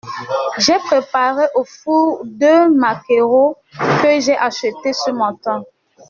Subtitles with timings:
[0.57, 3.55] J’ai préparé au four deux maquereaux
[4.01, 5.63] que j’ai achetés ce matin.